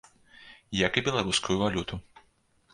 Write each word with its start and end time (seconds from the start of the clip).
Як 0.87 0.97
і 1.03 1.05
беларускую 1.09 1.61
валюту. 1.63 2.03